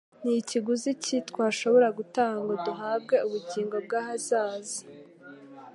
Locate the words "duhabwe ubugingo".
2.65-3.75